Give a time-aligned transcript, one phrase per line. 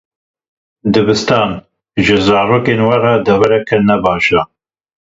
[0.95, 1.53] Dibistan,
[2.07, 4.41] ji zarokên we re devereke ne baş e.